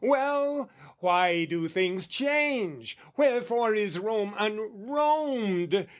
[0.03, 0.71] Well?
[0.97, 2.97] Why do things change?
[3.17, 5.87] Wherefore is Rome un Romed?